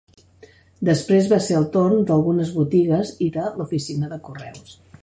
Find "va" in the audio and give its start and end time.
1.35-1.39